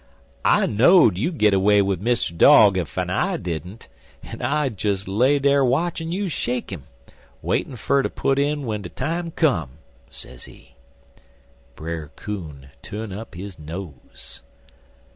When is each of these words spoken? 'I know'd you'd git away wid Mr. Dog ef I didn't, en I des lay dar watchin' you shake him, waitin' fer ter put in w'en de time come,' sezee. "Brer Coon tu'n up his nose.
'I 0.43 0.65
know'd 0.65 1.19
you'd 1.19 1.37
git 1.37 1.53
away 1.53 1.79
wid 1.79 1.99
Mr. 2.01 2.35
Dog 2.35 2.75
ef 2.75 2.97
I 2.97 3.37
didn't, 3.37 3.87
en 4.23 4.41
I 4.41 4.67
des 4.69 4.97
lay 5.05 5.37
dar 5.37 5.63
watchin' 5.63 6.11
you 6.11 6.27
shake 6.27 6.71
him, 6.71 6.85
waitin' 7.43 7.75
fer 7.75 8.01
ter 8.01 8.09
put 8.09 8.39
in 8.39 8.61
w'en 8.61 8.81
de 8.81 8.89
time 8.89 9.29
come,' 9.29 9.77
sezee. 10.09 10.73
"Brer 11.75 12.09
Coon 12.15 12.71
tu'n 12.81 13.13
up 13.13 13.35
his 13.35 13.59
nose. 13.59 14.41